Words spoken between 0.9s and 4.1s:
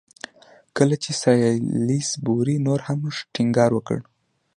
چې سالیزبوري نور هم ټینګار وکړ.